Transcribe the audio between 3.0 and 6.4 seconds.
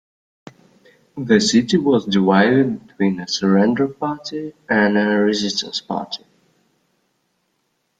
a surrender party and a resistance party.